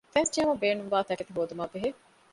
[0.13, 1.89] ފެންސް ޖެހުމަށް ބޭނުންވާ ތަކެތި ހޯދުމާބެހޭ